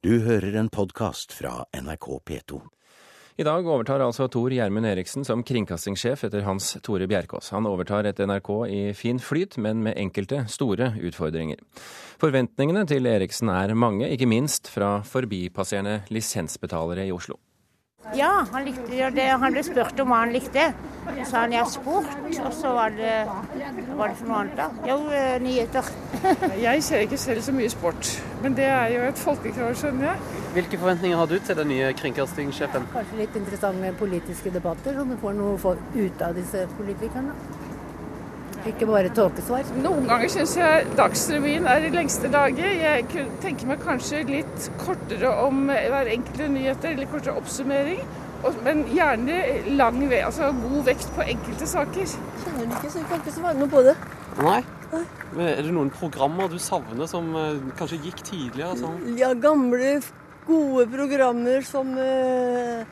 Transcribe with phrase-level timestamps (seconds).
[0.00, 2.56] Du hører en podkast fra NRK P2.
[3.36, 7.50] I dag overtar altså Tor Gjermund Eriksen som kringkastingssjef etter Hans Tore Bjerkås.
[7.52, 11.60] Han overtar et NRK i fin flyt, men med enkelte store utfordringer.
[12.16, 17.36] Forventningene til Eriksen er mange, ikke minst fra forbipasserende lisensbetalere i Oslo.
[18.16, 19.26] Ja, han likte det.
[19.42, 20.70] Han ble spurt om hva han likte.
[21.04, 22.08] Så sa han ja, sport.
[22.40, 24.68] Og så var det, hva var det for noe annet da?
[24.88, 25.90] Jo, eh, nyheter.
[26.66, 28.10] Jeg ser ikke selv så mye sport,
[28.42, 30.40] men det er jo et folkekrav, skjønner jeg.
[30.56, 32.88] Hvilke forventninger har du til den nye kringkastingssjefen?
[32.92, 37.36] Kanskje litt interessante politiske debatter, så du får noe ut av disse politikerne.
[38.68, 39.68] Ikke bare tåkesvar.
[39.80, 42.74] Noen ganger syns jeg Dagsrevyen er i lengste laget.
[42.82, 48.02] Jeg tenker meg kanskje litt kortere om hver enkelte nyheter, eller kortere oppsummering.
[48.64, 49.38] Men gjerne
[49.76, 52.12] lang vei, altså god vekt på enkelte saker.
[52.44, 53.96] Kjenner du ikke, så jeg kan ikke svare noe på det.
[54.40, 54.60] Nei?
[55.30, 58.76] Men Er det noen programmer du savner som eh, kanskje gikk tidligere?
[58.80, 58.96] Sånn?
[59.18, 60.00] Ja, gamle,
[60.48, 62.82] gode programmer som, uh,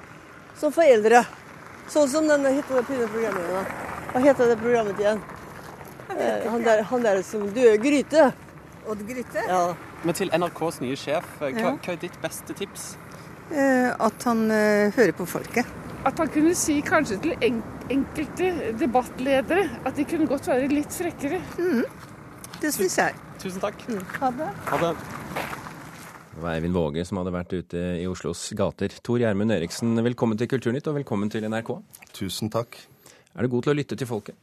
[0.60, 1.24] som foreldre.
[1.91, 3.74] Sånn som denne heter det programmet.
[4.12, 5.24] Hva heter det programmet igjen?
[6.19, 8.30] Eh, han der, han der som døde Gryte.
[8.88, 9.42] Odd Gryte?
[9.48, 9.74] Ja.
[10.05, 12.92] Men til NRKs nye sjef, hva, hva, hva er ditt beste tips?
[13.50, 15.69] Eh, at han eh, hører på folket.
[16.06, 20.94] At han kunne si kanskje til en, enkelte debattledere at de kunne godt være litt
[20.94, 21.41] frekkere.
[21.58, 21.84] Mm.
[22.62, 23.16] Det syns jeg.
[23.42, 23.83] Tusen takk.
[23.89, 24.02] Mm.
[24.19, 24.50] Ha det.
[24.70, 24.92] Ha det.
[26.34, 28.92] Det var Eivind Våge som hadde vært ute i Oslos gater.
[29.02, 31.72] Tor Gjermund Eriksen, velkommen til Kulturnytt og velkommen til NRK.
[32.14, 32.78] Tusen takk.
[33.34, 34.39] Er du god til å lytte til folket?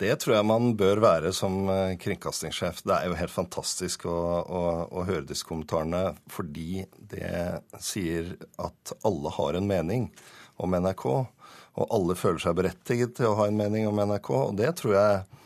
[0.00, 2.82] Det tror jeg man bør være som eh, kringkastingssjef.
[2.82, 8.94] Det er jo helt fantastisk å, å, å høre disse kommentarene, fordi det sier at
[9.06, 10.08] alle har en mening
[10.58, 11.06] om NRK.
[11.74, 14.30] Og alle føler seg berettiget til å ha en mening om NRK.
[14.48, 15.43] Og det tror jeg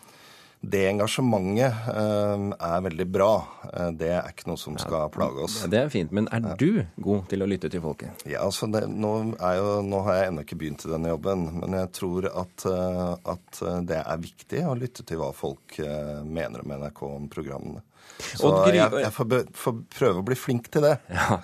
[0.61, 3.33] det engasjementet eh, er veldig bra.
[3.73, 5.61] Eh, det er ikke noe som skal plage oss.
[5.71, 8.25] Det er fint, men er du god til å lytte til folket?
[8.27, 11.77] Ja, altså det, nå, jo, nå, har jeg ennå ikke begynt i denne jobben, men
[11.79, 16.75] jeg tror at, eh, at, det er viktig å lytte til hva folk mener om
[16.75, 17.85] NRK om programmene.
[18.19, 20.97] Så jeg, jeg får, får, prøve å bli flink til det.
[21.13, 21.37] Ja.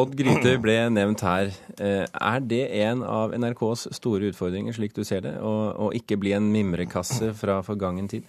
[0.00, 1.52] Odd Gryte ble nevnt her.
[1.78, 5.36] Er det en av NRKs store utfordringer, slik du ser det?
[5.38, 5.52] Å,
[5.86, 8.26] å ikke bli en mimrekasse fra forgangen tid?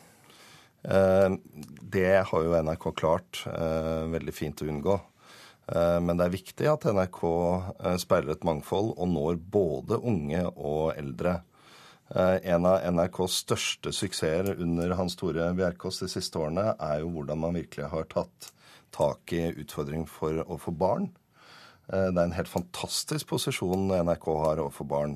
[0.83, 1.29] Eh,
[1.81, 4.95] det har jo NRK klart eh, veldig fint å unngå.
[5.73, 7.21] Eh, men det er viktig at NRK
[8.01, 11.41] speiler et mangfold og når både unge og eldre.
[12.09, 17.37] En av NRKs største suksesser under Hans Tore Bjerkås de siste årene er jo hvordan
[17.37, 18.47] man virkelig har tatt
[18.89, 21.11] tak i utfordringen for å få barn.
[21.85, 25.13] Det er en helt fantastisk posisjon NRK har overfor barn.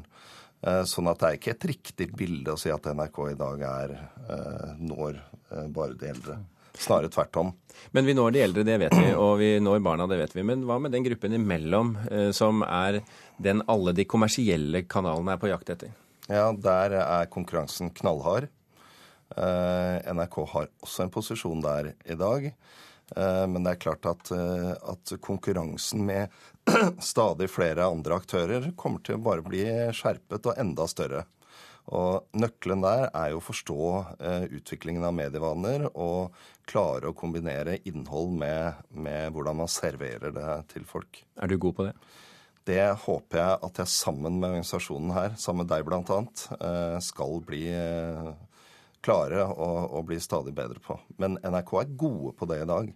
[0.64, 3.64] Eh, sånn at det er ikke et riktig bilde å si at NRK i dag
[3.68, 3.94] er,
[4.32, 6.38] eh, når eh, bare de eldre.
[6.74, 7.52] Snarere tvert om.
[7.94, 10.46] Men vi når de eldre, det vet vi, og vi når barna, det vet vi.
[10.48, 11.92] Men hva med den gruppen imellom,
[12.34, 13.04] som er
[13.38, 15.92] den alle de kommersielle kanalene er på jakt etter?
[16.26, 18.50] Ja, der er konkurransen knallhard.
[19.38, 22.50] NRK har også en posisjon der i dag.
[23.14, 26.32] Men det er klart at, at konkurransen med
[27.04, 31.26] stadig flere andre aktører kommer til å bare bli skjerpet og enda større.
[31.92, 33.80] Og Nøkkelen der er jo å forstå
[34.24, 36.36] eh, utviklingen av medievaner og
[36.70, 41.20] klare å kombinere innhold med, med, hvordan man serverer det til folk.
[41.36, 41.96] Er du god på det?
[42.64, 46.22] Det håper jeg at jeg sammen med organisasjonen her, sammen med deg bl.a.,
[46.56, 48.32] eh, skal bli eh,
[49.04, 49.70] klare å,
[50.00, 50.98] å bli stadig bedre på.
[51.22, 52.90] Men NRK er gode på det i dag.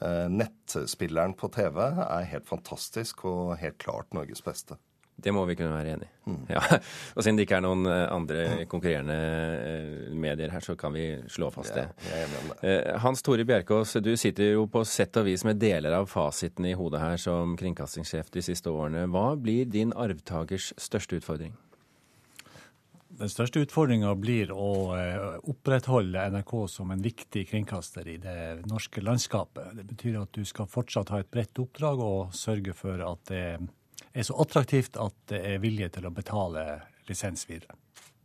[0.00, 4.78] Eh, nettspilleren på TV er helt fantastisk og helt klart Norges beste.
[5.22, 6.30] Det må vi kunne være enig i.
[6.32, 6.38] Mm.
[6.50, 6.62] Ja.
[7.14, 11.04] Og siden det ikke er noen eh, andre konkurrerende eh, medier her, så kan vi
[11.30, 11.84] slå fast det.
[12.08, 12.22] Ja,
[12.62, 12.72] det.
[13.04, 16.74] Hans Tore Bjerkås, du sitter jo på sett og vis med deler av fasiten i
[16.78, 19.04] hodet her som kringkastingssjef de siste årene.
[19.12, 21.52] Hva blir din arvtakers største utfordring?
[23.18, 29.02] Den største utfordringa blir å eh, opprettholde NRK som en viktig kringkaster i det norske
[29.04, 29.74] landskapet.
[29.76, 33.44] Det betyr at du skal fortsatt ha et bredt oppdrag og sørge for at det
[34.12, 36.64] er så attraktivt at det er vilje til å betale
[37.08, 37.76] lisens videre.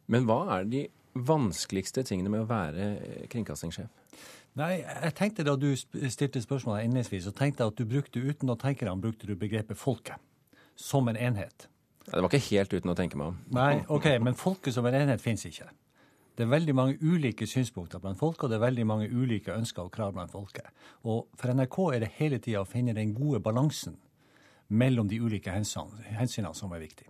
[0.07, 0.87] Men hva er de
[1.17, 2.89] vanskeligste tingene med å være
[3.31, 3.91] kringkastingssjef?
[4.57, 8.49] Nei, jeg tenkte Da du stilte spørsmålet innledningsvis, så tenkte jeg at du brukte uten
[8.49, 10.17] å tenke deg om, brukte du begrepet folket
[10.77, 11.67] som en enhet.
[12.07, 13.37] Det var ikke helt uten å tenke meg om.
[13.57, 15.67] Nei, ok, men folket som en enhet fins ikke.
[16.37, 19.87] Det er veldig mange ulike synspunkter blant folk, og det er veldig mange ulike ønsker
[19.87, 20.69] og krav blant folket.
[21.09, 23.97] Og for NRK er det hele tida å finne den gode balansen
[24.69, 27.09] mellom de ulike hensynene som er viktig.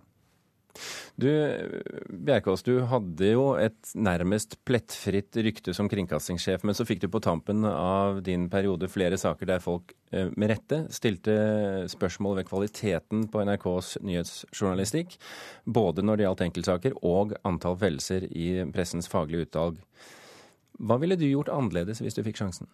[1.18, 1.28] Du,
[2.08, 7.22] Bjerkås, du hadde jo et nærmest plettfritt rykte som kringkastingssjef, men så fikk du på
[7.24, 11.36] tampen av din periode flere saker der folk eh, med rette stilte
[11.90, 15.18] spørsmål ved kvaliteten på NRKs nyhetsjournalistikk,
[15.66, 19.80] både når det gjaldt enkeltsaker og antall fellelser i pressens faglige utvalg.
[20.78, 22.70] Hva ville du gjort annerledes hvis du fikk sjansen?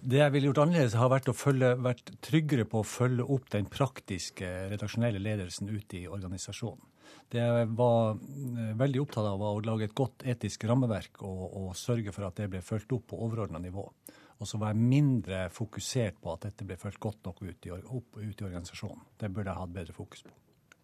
[0.00, 3.50] Det jeg ville gjort annerledes, har vært å følge, vært tryggere på å følge opp
[3.52, 6.88] den praktiske redaksjonelle ledelsen ute i organisasjonen.
[7.32, 11.42] Det jeg var eh, veldig opptatt av, var å lage et godt etisk rammeverk og,
[11.60, 13.84] og sørge for at det ble fulgt opp på overordna nivå.
[14.42, 17.72] Og så var jeg mindre fokusert på at dette ble fulgt godt nok ut i,
[17.72, 19.04] opp ut i organisasjonen.
[19.20, 20.34] Det burde jeg hatt bedre fokus på.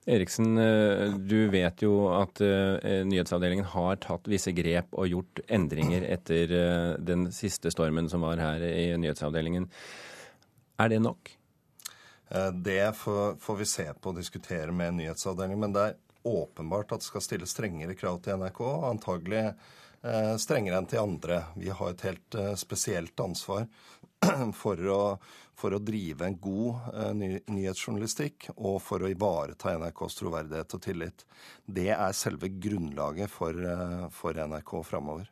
[0.09, 6.07] Eriksen, eh, du vet jo at eh, nyhetsavdelingen har tatt visse grep og gjort endringer
[6.09, 9.67] etter eh, den siste stormen som var her i nyhetsavdelingen.
[10.81, 11.35] Er det nok?
[12.29, 15.61] Det får vi se på og diskutere med nyhetsavdelingen.
[15.61, 18.61] Men det er åpenbart at det skal stilles strengere krav til NRK.
[18.89, 19.47] Antagelig
[20.41, 21.41] strengere enn til andre.
[21.57, 23.65] Vi har et helt spesielt ansvar
[24.61, 25.01] for å,
[25.59, 31.25] for å drive en god ny, nyhetsjournalistikk og for å ivareta NRKs troverdighet og tillit.
[31.67, 35.29] Det er selve grunnlaget for, uh, for NRK framover.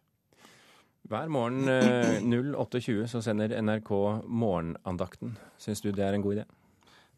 [1.06, 3.93] Hver morgen uh, eh, 08.20 så sender NRK
[4.26, 5.37] Morgenandakten.
[5.62, 6.46] Syns du det er en god idé?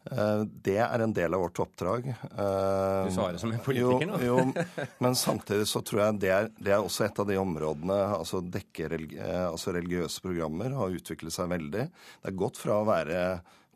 [0.06, 2.08] Eh, det er en del av vårt oppdrag.
[2.08, 4.20] Eh, du svarer som en politiker nå.
[4.24, 4.64] jo, jo,
[5.04, 8.40] men samtidig så tror jeg det er, det er også et av de områdene altså
[8.40, 11.88] dekke eh, altså religiøse programmer har utviklet seg veldig.
[12.22, 13.22] Det er gått fra å være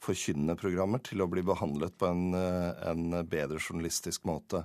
[0.03, 4.65] forkynnende programmer til å bli behandlet på en, en bedre journalistisk måte.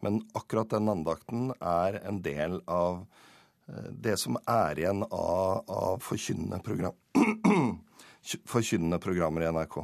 [0.00, 3.02] Men akkurat den andakten er en del av
[3.92, 6.96] det som er igjen av, av forkynnende, program
[9.04, 9.76] programmer i NRK.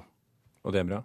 [0.65, 1.03] Og det er bra?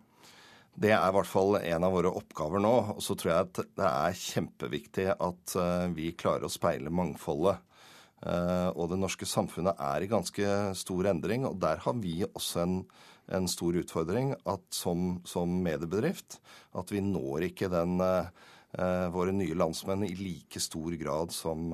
[0.80, 2.74] Det er i hvert fall en av våre oppgaver nå.
[2.96, 7.60] Og så tror jeg at det er kjempeviktig at eh, vi klarer å speile mangfoldet.
[8.20, 12.64] Eh, og det norske samfunnet er i ganske stor endring, og der har vi også
[12.64, 12.78] en,
[13.36, 14.34] en stor utfordring
[14.76, 16.40] som, som, mediebedrift
[16.80, 18.28] at vi når ikke den uh,
[19.14, 21.72] våre nye landsmenn i like stor grad som,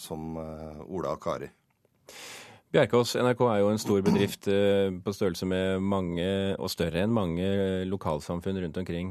[0.00, 1.50] som Ola og Kari.
[2.72, 6.24] Bjerkås, NRK er jo en stor bedrift eh, på størrelse med mange,
[6.56, 7.44] og større enn mange
[7.84, 9.10] lokalsamfunn rundt omkring.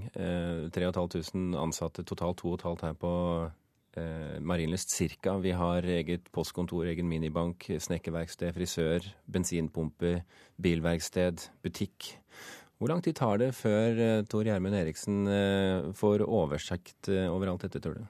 [0.74, 3.12] 3500 eh, ansatte, totalt 2,5 her på
[4.02, 5.36] eh, Marienlyst cirka.
[5.44, 10.16] Vi har eget postkontor, egen minibank, snekkerverksted, frisør, bensinpumpe,
[10.58, 12.16] bilverksted, butikk.
[12.82, 15.30] Hvor lang tid tar det før Tor Gjermund Eriksen
[15.94, 18.10] får oversikt over alt dette, tror du?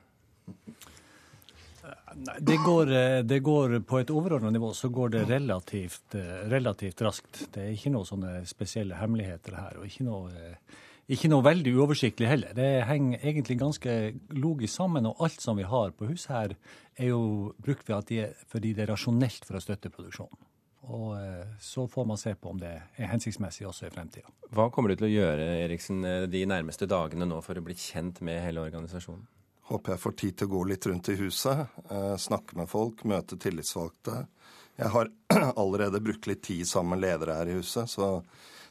[2.15, 6.45] Nei, det går, eh, det går, På et overordna nivå så går det relativt, eh,
[6.51, 7.47] relativt, raskt.
[7.53, 9.77] Det er ikke noen sånne spesielle hemmeligheter her.
[9.79, 10.55] og ikke noe, eh,
[11.09, 12.53] ikke noe veldig uoversiktlig heller.
[12.53, 15.05] Det henger egentlig ganske logisk sammen.
[15.05, 16.55] Og alt som vi har på huset her,
[16.97, 20.37] er jo brukt fordi det er rasjonelt for å støtte produksjonen.
[20.83, 21.15] Og
[21.59, 24.27] så får man se på om det er hensiktsmessig også i fremtida.
[24.51, 28.21] Hva kommer du til å gjøre Eriksen, de nærmeste dagene nå for å bli kjent
[28.21, 29.27] med hele organisasjonen?
[29.69, 33.03] Håper jeg får tid til å gå litt rundt i huset, eh, snakke med folk,
[33.07, 34.25] møte tillitsvalgte.
[34.81, 35.11] Jeg har
[35.61, 38.17] allerede brukt litt tid sammen med ledere her i huset, så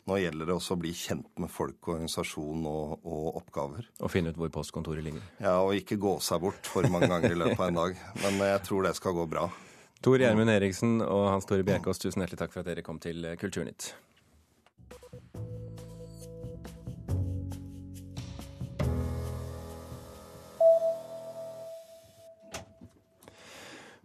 [0.09, 3.87] nå gjelder det også å bli kjent med folk, organisasjon og, og, oppgaver.
[4.01, 5.25] Og finne ut hvor postkontoret ligger.
[5.39, 8.05] Ja, og ikke gå seg bort for mange ganger i løpet av en dag.
[8.25, 9.47] Men jeg tror det skal gå bra.
[10.01, 13.29] Tor Gjermund Eriksen og Hans Tore Bjerkås, tusen hjertelig takk for at dere kom til
[13.41, 13.93] Kulturnytt.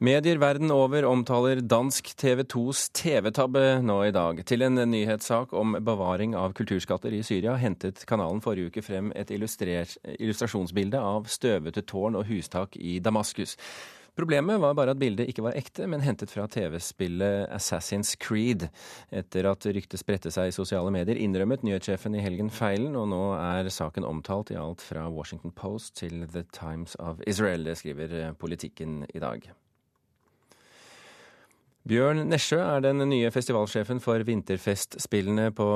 [0.05, 4.41] Medier verden over omtaler dansk TV 2s TV-tabbe nå i dag.
[4.45, 9.31] Til en nyhetssak om bevaring av kulturskatter i Syria hentet kanalen forrige uke frem et
[9.33, 13.55] illustrasjonsbilde av støvete tårn og hustak i Damaskus.
[14.19, 18.69] Problemet var bare at bildet ikke var ekte, men hentet fra TV-spillet Assassin's Creed.
[19.09, 23.25] Etter at ryktet spredte seg i sosiale medier, innrømmet nyhetssjefen i helgen feilen, og nå
[23.39, 27.65] er saken omtalt i alt fra Washington Post til The Times of Israel.
[27.65, 29.49] Det skriver Politikken i dag.
[31.85, 35.67] Bjørn Nesjø er den nye festivalsjefen for vinterfestspillene på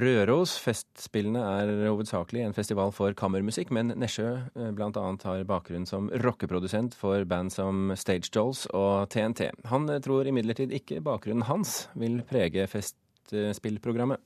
[0.00, 0.56] Røros.
[0.58, 5.04] Festspillene er hovedsakelig en festival for kammermusikk, men Nesjø eh, bl.a.
[5.22, 9.52] har bakgrunn som rockeprodusent for band som Stage Dolls og TNT.
[9.70, 14.18] Han tror imidlertid ikke bakgrunnen hans vil prege festspillprogrammet.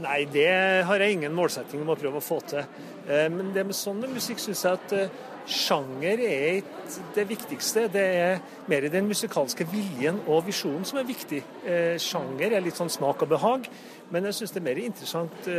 [0.00, 0.48] Nei, det
[0.88, 2.64] har jeg ingen målsetting om å prøve å få til.
[3.04, 7.86] Eh, men det med sånn musikk syns jeg at eh, sjanger er ikke det viktigste.
[7.92, 8.40] Det er
[8.70, 11.42] mer den musikalske viljen og visjonen som er viktig.
[11.64, 13.68] Eh, sjanger er litt sånn smak og behag,
[14.12, 15.50] men jeg syns det er mer interessant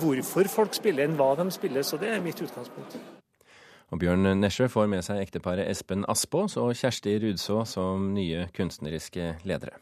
[0.00, 1.84] hvorfor folk spiller enn hva de spiller.
[1.86, 2.96] Så det er mitt utgangspunkt.
[3.92, 9.34] Og Bjørn Nesjø får med seg ekteparet Espen Aspås og Kjersti Rudså som nye kunstneriske
[9.46, 9.78] ledere.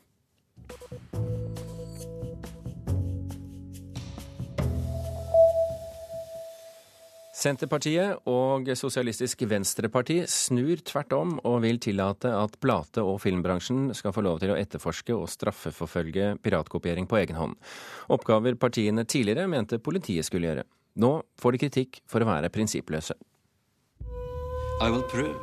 [7.43, 14.15] Senterpartiet og Sosialistisk Venstreparti snur tvert om og vil tillate at plate- og filmbransjen skal
[14.15, 17.57] få lov til å etterforske og straffeforfølge piratkopiering på egen hånd.
[18.15, 20.67] Oppgaver partiene tidligere mente politiet skulle gjøre.
[21.03, 23.19] Nå får de kritikk for å være prinsippløse.
[24.79, 25.41] I will prove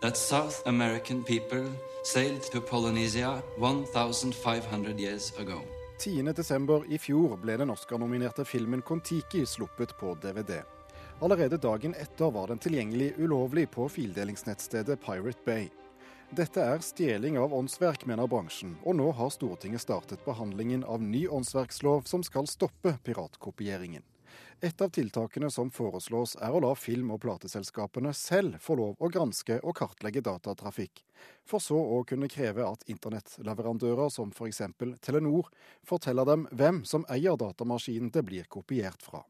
[0.00, 1.70] that South American people
[2.02, 5.62] sailed to Polynesia 1500 years ago.
[6.02, 6.90] 10.12.
[6.90, 10.64] i fjor ble den Oscar-nominerte filmen Kon-Tiki sluppet på DVD.
[11.20, 15.68] Allerede dagen etter var den tilgjengelig ulovlig på fildelingsnettstedet Pirate Bay.
[16.30, 21.26] Dette er stjeling av åndsverk, mener bransjen, og nå har Stortinget startet behandlingen av ny
[21.28, 24.02] åndsverkslov som skal stoppe piratkopieringen.
[24.64, 29.10] Et av tiltakene som foreslås er å la film- og plateselskapene selv få lov å
[29.10, 31.02] granske og kartlegge datatrafikk,
[31.44, 34.62] for så å kunne kreve at internettleverandører som f.eks.
[35.02, 35.50] Telenor
[35.84, 39.24] forteller dem hvem som eier datamaskinen det blir kopiert fra.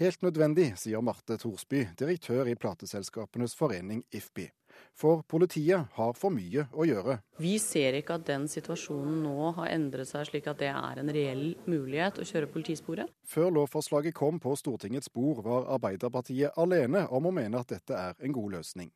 [0.00, 4.48] Helt nødvendig, sier Marte Thorsby, direktør i plateselskapenes forening IFPI.
[4.96, 7.18] For politiet har for mye å gjøre.
[7.40, 11.12] Vi ser ikke at den situasjonen nå har endret seg slik at det er en
[11.12, 13.12] reell mulighet å kjøre politisporet.
[13.28, 18.18] Før lovforslaget kom på Stortingets bord, var Arbeiderpartiet alene om å mene at dette er
[18.20, 18.92] en god løsning.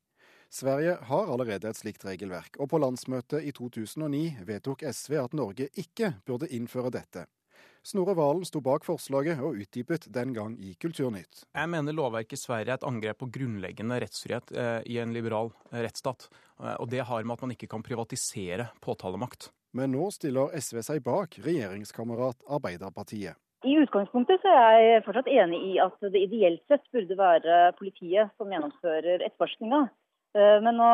[0.52, 5.68] Sverige har allerede et slikt regelverk, og på landsmøtet i 2009 vedtok SV at Norge
[5.74, 7.26] ikke burde innføre dette.
[7.86, 11.44] Snorre Valen sto bak forslaget og utdypet den gang i Kulturnytt.
[11.54, 15.52] Jeg mener lovverket i Sverige er et angrep på grunnleggende rettsfrihet eh, i en liberal
[15.70, 16.26] eh, rettsstat.
[16.58, 19.52] Eh, og det har med at man ikke kan privatisere påtalemakt.
[19.70, 23.38] Men nå stiller SV seg bak regjeringskamerat Arbeiderpartiet.
[23.62, 28.34] I utgangspunktet så er jeg fortsatt enig i at det ideelt sett burde være politiet
[28.34, 29.84] som gjennomfører etterforskninga.
[30.36, 30.88] Eh, men nå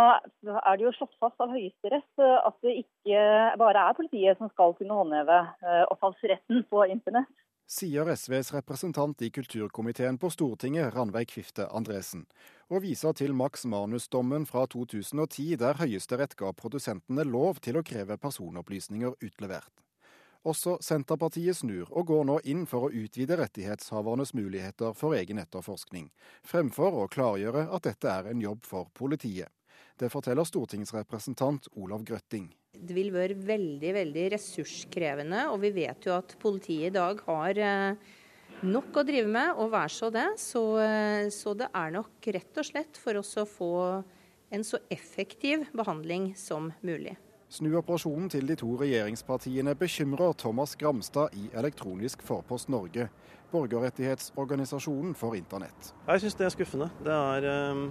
[0.47, 3.23] er det jo slått fast av Høyesterett eh, at det ikke
[3.59, 7.33] bare er politiet som skal kunne håndheve eh, opphavsretten på internett.
[7.73, 12.27] Sier SVs representant i kulturkomiteen på Stortinget, Ranveig Kvifte Andresen,
[12.69, 18.19] og viser til Max Manus-dommen fra 2010 der Høyesterett ga produsentene lov til å kreve
[18.21, 19.73] personopplysninger utlevert.
[20.43, 26.09] Også Senterpartiet snur, og går nå inn for å utvide rettighetshavernes muligheter for egen etterforskning,
[26.43, 29.53] fremfor å klargjøre at dette er en jobb for politiet.
[29.99, 32.49] Det forteller stortingsrepresentant Olav Grøtting.
[32.75, 37.63] Det vil være veldig, veldig ressurskrevende, og vi vet jo at politiet i dag har
[37.63, 38.13] eh,
[38.67, 40.27] nok å drive med, og vær så det.
[40.43, 43.75] Så, eh, så det er nok rett og slett for oss å få
[44.53, 47.15] en så effektiv behandling som mulig.
[47.53, 53.11] Snuoperasjonen til de to regjeringspartiene bekymrer Thomas Gramstad i Elektronisk Forpost Norge,
[53.53, 55.91] borgerrettighetsorganisasjonen for internett.
[56.07, 56.89] Jeg syns det er skuffende.
[57.05, 57.85] Det er, um,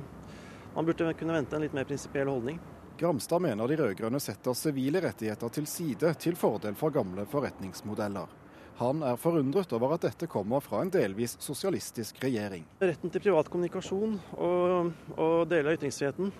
[0.74, 2.58] man burde kunne vente en litt mer prinsipiell holdning.
[2.98, 8.34] Gramstad mener de rød-grønne setter sivile rettigheter til side til fordel for gamle forretningsmodeller.
[8.82, 12.66] Han er forundret over at dette kommer fra en delvis sosialistisk regjering.
[12.82, 14.90] Retten til privat kommunikasjon og,
[15.20, 16.34] og deler av ytringsfriheten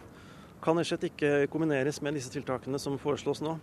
[0.64, 3.58] kan rett og slett ikke kombineres med disse tiltakene som foreslås nå.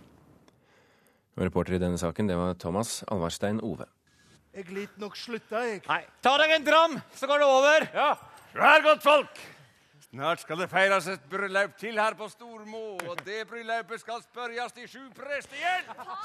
[1.39, 3.87] Reporter i denne saken, det var Thomas Alvarstein Ove.
[4.55, 5.83] Jeg litt nok slutta, jeg.
[5.87, 7.85] Nei, ta deg en dram, så går det over.
[7.95, 8.11] Ja,
[8.57, 9.41] Vær godt folk.
[10.09, 14.73] Snart skal det feires et bryllup til her på Stormo, og det bryllupet skal spørres
[14.81, 15.53] i sju prest!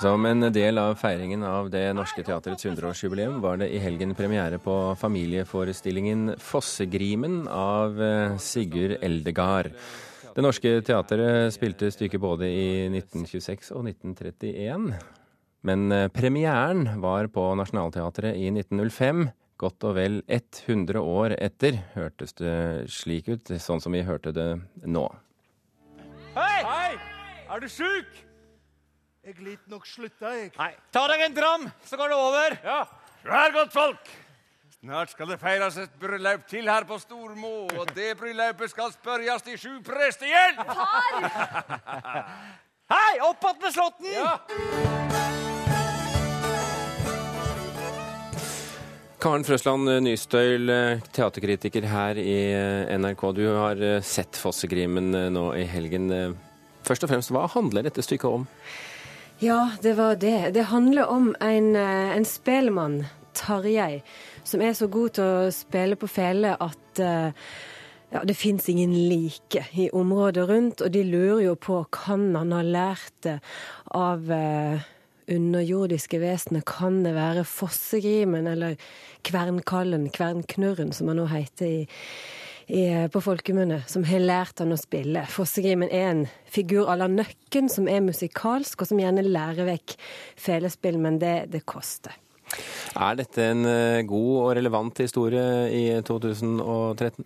[0.01, 4.57] Som en del av feiringen av Det Norske Teatrets 100-årsjubileum var det i helgen premiere
[4.57, 9.75] på familieforestillingen 'Fossegrimen' av eh, Sigurd Eldegard.
[10.35, 14.89] Det Norske Teatret spilte stykket både i 1926 og 1931.
[15.63, 19.29] Men eh, premieren var på Nationaltheatret i 1905.
[19.63, 22.57] Godt og vel 100 år etter hørtes det
[22.91, 24.49] slik ut, sånn som vi hørte det
[24.83, 25.07] nå.
[26.35, 26.59] Hei!
[26.67, 26.91] Hei!
[27.55, 28.19] Er du sjuk?
[29.23, 30.51] Jeg litt nok slutta, jeg.
[30.59, 32.59] Nei, ta deg en dram, så går det over.
[32.67, 32.81] Ja.
[33.23, 34.11] Vær godt folk.
[34.85, 39.41] Snart skal det feires et bryllup til her på Stormo, og det bryllupet skal spørres
[39.47, 40.59] de sju prestegjeld!
[40.61, 41.25] Far!
[42.93, 44.11] Hei, opp att med slåtten!
[44.13, 44.35] Ja.
[49.25, 50.69] Karen Frøsland Nystøyl,
[51.17, 52.37] teaterkritiker her i
[53.01, 53.27] NRK.
[53.41, 56.13] Du har sett Fossegrimen nå i helgen.
[56.85, 58.45] Først og fremst, hva handler dette stykket om?
[59.41, 60.53] Ja, det var det.
[60.53, 64.05] Det handler om en, en spellemann, Tarjei,
[64.45, 69.65] som er så god til å spille på fele at ja, det fins ingen like
[69.75, 73.39] i området rundt, og de lurer jo på kan han ha lært det
[73.91, 74.29] av
[75.31, 76.65] underjordiske vesener.
[76.67, 78.79] Kan det være Fossegrimen eller
[79.25, 81.79] Kvernkallen, Kvernknurren, som han nå heter i,
[82.67, 85.25] i, på folkemunne, som har lært han å spille.
[85.31, 89.97] Fossegrimen er en figur à la Nøkken, som er musikalsk, og som gjerne lærer vekk
[90.47, 92.17] felespill, men det, det koster.
[92.95, 95.45] Er dette en eh, god og relevant historie
[95.75, 97.25] i 2013?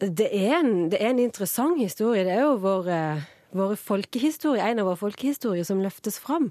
[0.00, 2.24] Det er en, det er en interessant historie.
[2.24, 6.50] Det er jo vår eh, våre folkehistorie, en av våre folkehistorier som løftes fram.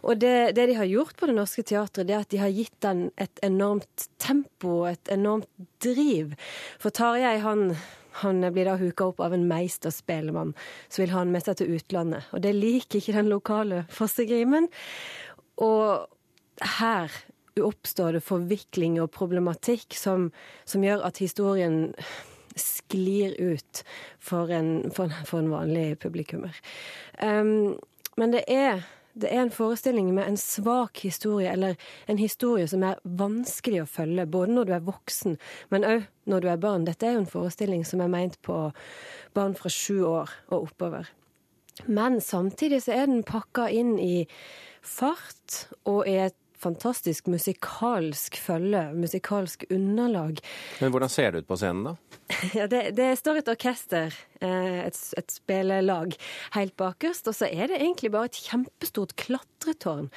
[0.00, 2.52] Og det, det, de har gjort på Det Norske Teatret, det er at de har
[2.54, 5.48] gitt den et enormt tempo, et enormt
[5.84, 6.36] driv.
[6.80, 7.74] For Tarjei, han
[8.20, 10.50] han blir da huka opp av en meisterspelemann
[10.88, 12.26] som vil ha han med seg til utlandet.
[12.34, 14.66] Og det liker ikke den lokale fossegrimen.
[15.62, 16.10] Og
[16.60, 17.12] her
[17.60, 20.30] oppstår det forvikling og problematikk som,
[20.64, 21.90] som gjør at historien
[22.58, 23.82] sklir ut
[24.18, 26.56] for en, for for en vanlig publikummer.
[27.22, 27.78] Um,
[28.16, 28.82] men det er,
[29.14, 31.76] det er en forestilling med en svak historie, eller
[32.06, 35.38] en historie som er vanskelig å følge, både når du er voksen,
[35.70, 36.88] men òg når du er barn.
[36.88, 38.58] Dette er jo en forestilling som er meint på
[39.36, 41.08] barn fra sju år og oppover.
[41.86, 44.26] Men samtidig så er den pakka inn i
[44.84, 50.40] fart og i et fantastisk musikalsk følge, musikalsk underlag.
[50.80, 51.96] Men hvordan ser det ut på scenen, da?
[52.56, 56.14] Ja, det, det står et orkester, eh, et, et spillelag,
[56.56, 57.28] helt bakerst.
[57.30, 60.08] Og så er det egentlig bare et kjempestort klatretårn.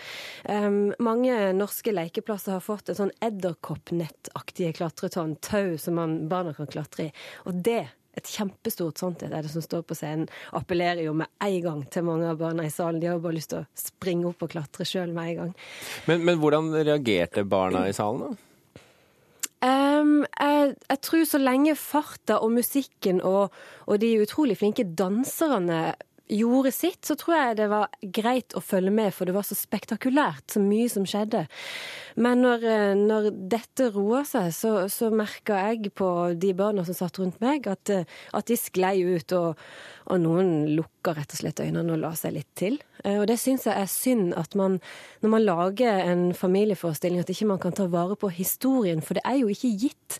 [0.47, 6.69] Um, mange norske lekeplasser har fått et sånn edderkoppnettaktige klatretårn, tau som man, barna kan
[6.69, 7.13] klatre i.
[7.47, 10.29] Og det et kjempestort sånt er det som står på scenen.
[10.53, 13.01] Appellerer jo med en gang til mange av barna i salen.
[13.01, 15.53] De har jo bare lyst til å springe opp og klatre sjøl med en gang.
[16.09, 18.49] Men, men, hvordan reagerte barna i salen, da?
[19.63, 23.53] Um, jeg, jeg, tror så lenge farta og musikken og,
[23.87, 25.93] og de utrolig flinke danserne
[26.27, 29.57] gjorde sitt, så tror jeg det var greit å følge med, for det var så
[29.57, 31.45] spektakulært, så mye som skjedde.
[32.15, 36.97] Men når, eh, når dette roer seg, så, så merka jeg på de barna som
[36.97, 39.61] satt rundt meg, at, eh, at de sklei ut, og,
[40.11, 42.77] og noen lukka rett og slett øynene og la seg litt til.
[43.03, 44.79] Eh, og det syns jeg er synd, at man
[45.21, 49.25] når man lager en familieforestilling, at ikke man kan ta vare på historien, for det
[49.25, 50.19] er jo ikke gitt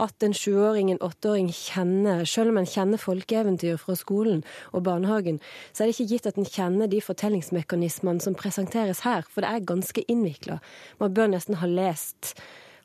[0.00, 5.40] at en sjuåring, en åtteåring kjenner Selv om en kjenner folkeeventyr fra skolen og barnehagen,
[5.72, 9.50] så er det ikke gitt at en kjenner de fortellingsmekanismene som presenteres her, for det
[9.50, 10.60] er ganske innvikla.
[11.00, 12.36] Man bør nesten ha lest,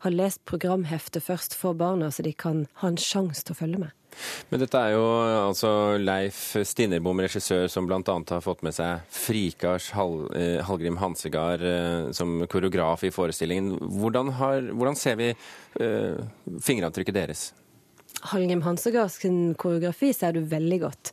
[0.06, 3.84] ha lest programheftet først for barna, så de kan ha en sjanse til å følge
[3.88, 3.94] med.
[4.50, 5.04] Men dette er jo
[5.50, 8.00] altså Leif Stinnerbom, regissør, som bl.a.
[8.06, 13.76] har fått med seg Frikars Hall, eh, Hallgrim Hansegard eh, som koreograf i forestillingen.
[14.00, 16.24] Hvordan, har, hvordan ser vi uh,
[16.64, 17.50] fingeravtrykket deres?
[18.32, 19.20] Hallgrim Hansegards
[19.60, 21.12] koreografi ser du veldig godt.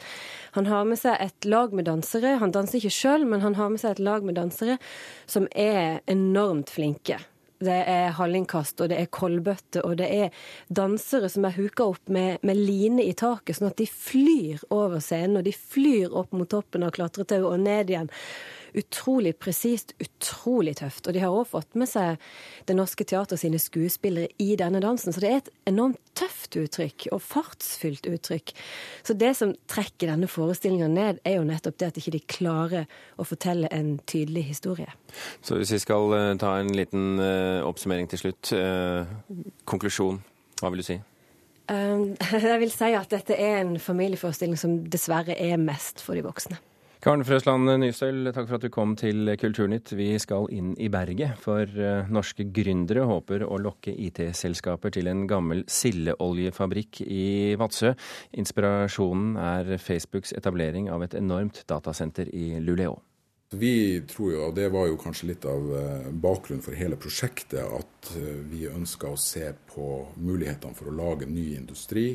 [0.55, 2.37] Han har med seg et lag med dansere.
[2.41, 4.79] Han danser ikke sjøl, men han har med seg et lag med dansere
[5.27, 7.19] som er enormt flinke
[7.65, 12.13] det er hallingkast, og det er kolbøtte, og det er dansere som er huka opp
[12.13, 16.35] med, med, line i taket, sånn at de flyr over scenen, og de flyr opp
[16.37, 18.13] mot toppen av klatretauet og ned igjen
[18.79, 21.07] utrolig presist, utrolig tøft.
[21.07, 22.21] Og de har òg fått med seg
[22.69, 25.13] Det Norske Teatret sine skuespillere i denne dansen.
[25.13, 28.55] Så det er et enormt tøft uttrykk, og fartsfylt uttrykk.
[29.07, 32.91] Så det som trekker denne forestillinga ned, er jo nettopp det at ikke de klarer
[33.17, 34.91] å fortelle en tydelig historie.
[35.45, 38.53] Så hvis vi skal uh, ta en liten uh, oppsummering til slutt.
[38.53, 39.09] Uh,
[39.69, 40.23] konklusjon,
[40.61, 41.01] hva vil du si?
[41.73, 46.59] Jeg vil si at dette er en familieforestilling som dessverre er mest for de voksne.
[47.03, 49.91] Karen Frøsland Nystøl, takk for at du kom til Kulturnytt.
[49.99, 55.25] Vi skal inn i berget, for eh, norske gründere håper å lokke IT-selskaper til en
[55.27, 57.25] gammel sildeoljefabrikk i
[57.59, 57.91] Vadsø.
[58.39, 62.95] Inspirasjonen er Facebooks etablering av et enormt datasenter i Luleå.
[63.59, 63.75] Vi
[64.07, 68.13] tror jo, og det var jo kanskje litt av eh, bakgrunnen for hele prosjektet, at
[68.15, 69.89] eh, vi ønska å se på
[70.23, 72.13] mulighetene for å lage ny industri,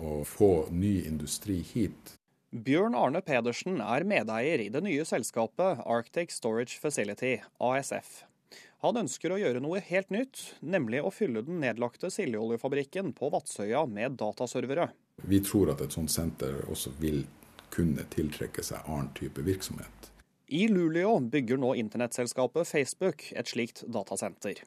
[0.00, 2.17] og få ny industri hit.
[2.48, 8.22] Bjørn Arne Pedersen er medeier i det nye selskapet Arctic Storage Facility, ASF.
[8.80, 13.82] Han ønsker å gjøre noe helt nytt, nemlig å fylle den nedlagte sildeoljefabrikken på Vadsøya
[13.92, 14.88] med dataservere.
[15.28, 17.26] Vi tror at et sånt senter også vil
[17.68, 20.08] kunne tiltrekke seg annen type virksomhet.
[20.50, 24.62] I Luleå bygger nå internettselskapet Facebook et slikt datasenter.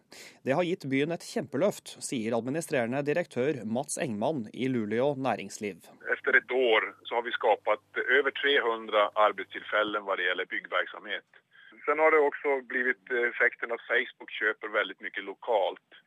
[0.46, 5.88] Det har gitt byen et kjempeløft, sier administrerende direktør Mats Engman i Luleå næringsliv.
[6.14, 11.42] Etter et år så har vi skapt over 300 arbeidstilfeller hva det gjelder byggvirksomhet.
[11.88, 16.02] Sen har det også blitt effekten at Facebook kjøper veldig mye lokalt.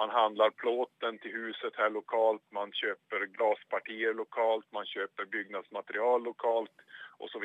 [0.00, 6.88] Man handler plåten til huset her lokalt, man kjøper glasspartier lokalt, man kjøper bygningsmaterial lokalt
[7.20, 7.44] osv.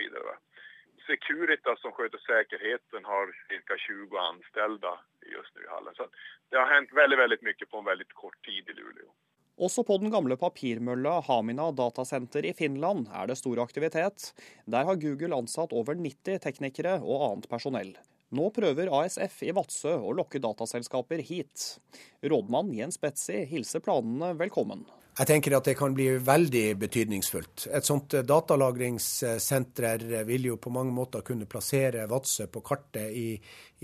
[1.08, 4.91] Securitas som sköter säkerheten har cirka 20 anställda
[5.36, 5.94] just nu i hallen.
[6.00, 6.04] Så
[6.50, 9.10] det har hänt väldigt, väldigt mycket på en väldigt kort tid i Luleå.
[9.58, 14.34] Også på den gamle papirmølla Hamina datasenter i Finland er det stor aktivitet.
[14.65, 17.94] Der har Google ansatt over 90 teknikere og annet personell.
[18.36, 21.78] Nå prøver ASF i Vadsø å lokke dataselskaper hit.
[22.26, 24.84] Rådmann Jens Betzy hilser planene velkommen.
[25.15, 27.69] Jeg tenker at det kan bli veldig betydningsfullt.
[27.71, 33.30] Et sånt datalagringssenter vil jo på mange måter kunne plassere Vadsø på kartet i,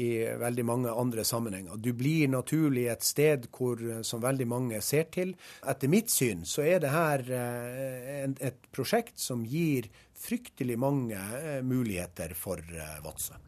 [0.03, 0.09] i,
[0.41, 1.79] veldig mange andre sammenhenger.
[1.79, 5.31] Du blir naturlig et sted hvor, som veldig mange ser til.
[5.63, 9.87] Etter mitt syn så er det her et prosjekt som gir
[10.19, 11.15] fryktelig mange
[11.63, 12.59] muligheter for
[13.07, 13.39] Vadsø.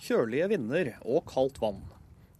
[0.00, 1.82] Kjølige vinder og kaldt vann.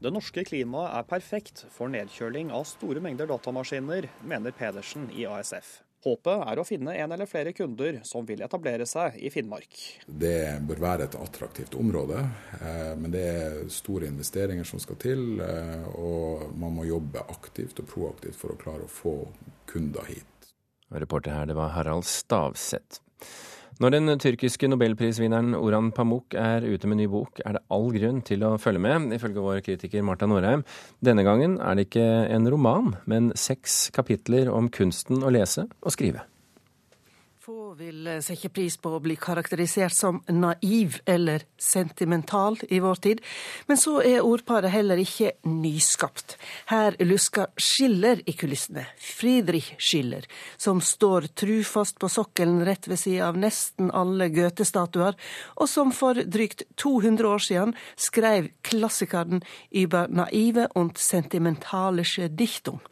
[0.01, 5.83] Det norske klimaet er perfekt for nedkjøling av store mengder datamaskiner, mener Pedersen i ASF.
[6.07, 9.77] Håpet er å finne en eller flere kunder som vil etablere seg i Finnmark.
[10.09, 12.23] Det bør være et attraktivt område,
[12.97, 15.45] men det er store investeringer som skal til.
[16.01, 19.15] Og man må jobbe aktivt og proaktivt for å klare å få
[19.69, 20.53] kunder hit.
[20.89, 23.03] Reporter her, det var Harald Stavseth.
[23.81, 28.19] Når den tyrkiske nobelprisvinneren Oran Pamuk er ute med ny bok, er det all grunn
[28.29, 30.67] til å følge med, ifølge vår kritiker Marta Norheim.
[31.01, 35.97] Denne gangen er det ikke en roman, men seks kapitler om kunsten å lese og
[35.97, 36.27] skrive.
[37.41, 43.23] Få vil sette pris på å bli karakterisert som naiv eller sentimental i vår tid,
[43.65, 46.35] men så er ordparet heller ikke nyskapt.
[46.69, 50.29] Her lusker Schiller i kulissene, Friedrich Schiller,
[50.61, 55.17] som står trufast på sokkelen rett ved sida av nesten alle Goethe-statuer,
[55.57, 59.41] og som for drygt 200 år siden skrev klassikeren
[59.73, 62.85] über naive und sentimentalische Dichtung.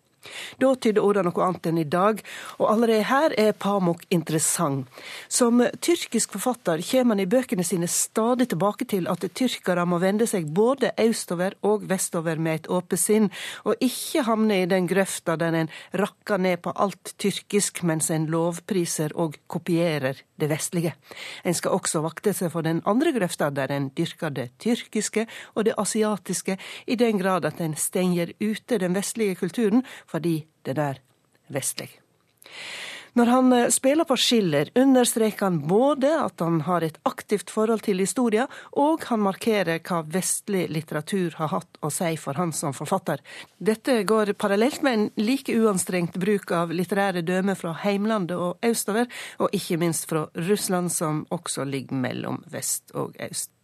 [0.59, 2.21] Da tydde orda noe annet enn i dag,
[2.59, 4.87] og allerede her er Pamuk interessant.
[5.29, 10.29] Som tyrkisk forfatter kommer han i bøkene sine stadig tilbake til at tyrkere må vende
[10.31, 13.31] seg både østover og vestover med et åpent sinn,
[13.65, 18.29] og ikke havne i den grøfta der en rakker ned på alt tyrkisk mens en
[18.33, 20.95] lovpriser og kopierer det vestlige.
[21.45, 25.65] En skal også vakte seg for den andre grøfta der en dyrker det tyrkiske og
[25.67, 31.03] det asiatiske, i den grad at en stenger ute den vestlige kulturen fordi den er
[31.49, 31.91] vestlig.
[33.17, 38.03] Når han spiller på Schiller, understreker han både at han har et aktivt forhold til
[38.03, 43.23] historia, og han markerer hva vestlig litteratur har hatt å si for han som forfatter.
[43.59, 49.09] Dette går parallelt med en like uanstrengt bruk av litterære dømmer fra heimlandet og østover,
[49.39, 53.58] og ikke minst fra Russland, som også ligger mellom vest og øst.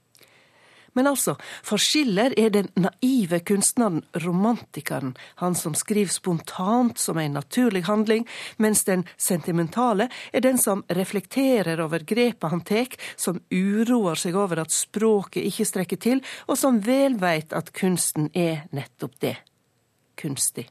[0.95, 7.35] Men altså, for Schiller er den naive kunstneren romantikeren, han som skriver spontant som en
[7.39, 8.27] naturlig handling,
[8.57, 14.63] mens den sentimentale er den som reflekterer over grepet han tek, som uroer seg over
[14.63, 19.37] at språket ikke strekker til, og som vel veit at kunsten er nettopp det
[20.21, 20.69] kunstig.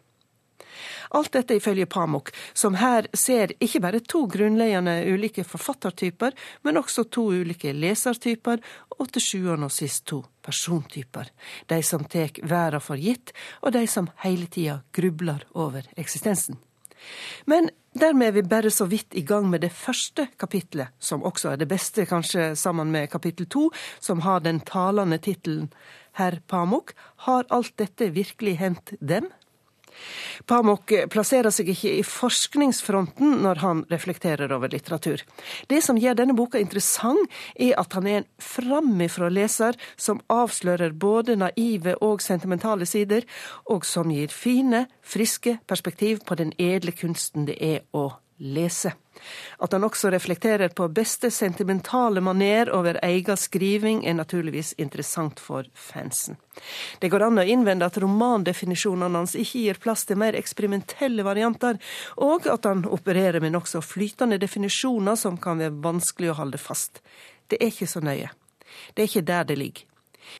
[1.11, 7.07] Alt dette ifølge Pamuk, som her ser ikke bare to grunnleggende ulike forfattertyper, men også
[7.11, 8.61] to ulike lesertyper,
[8.99, 11.31] og til sjuende og sist to persontyper.
[11.69, 16.59] De som tar verda for gitt, og de som hele tida grubler over eksistensen.
[17.45, 21.53] Men dermed er vi bare så vidt i gang med det første kapitlet, som også
[21.53, 25.69] er det beste, kanskje sammen med kapittel to, som har den talende tittelen
[26.17, 26.93] Herr Pamuk,
[27.25, 29.31] har alt dette virkelig hendt dem?
[30.49, 35.23] Pamuk plasserer seg ikke i forskningsfronten når han reflekterer over litteratur.
[35.71, 40.95] Det som gjør denne boka interessant, er at han er en framifrå leser som avslører
[40.97, 43.27] både naive og sentimentale sider,
[43.69, 48.93] og som gir fine, friske perspektiv på den edle kunsten det er å lese.
[49.57, 55.67] At han også reflekterer på beste sentimentale maner over egen skriving, er naturligvis interessant for
[55.73, 56.37] fansen.
[56.99, 61.79] Det går an å innvende at romandefinisjonene hans ikke gir plass til mer eksperimentelle varianter,
[62.17, 67.03] og at han opererer med nokså flytende definisjoner som kan være vanskelig å holde fast.
[67.47, 68.31] Det er ikke så nøye.
[68.93, 69.92] Det er ikke der det ligger.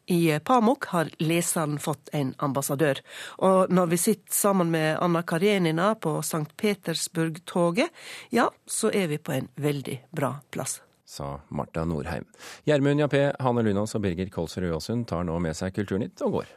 [0.05, 3.01] I Pamuk har leseren fått en ambassadør,
[3.37, 6.47] og når vi sitter sammen med Anna Karenina på St.
[6.57, 7.89] Petersburg-toget,
[8.29, 10.81] ja, så er vi på en veldig bra plass.
[11.05, 12.25] Sa Marta Norheim.
[12.65, 16.51] Gjermund Jappé, Hanne Lunås og Birger Kolsrud Jåsund tar nå med seg Kulturnytt og går.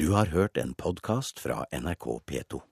[0.00, 2.62] Du har hørt en podkast fra NRK P2.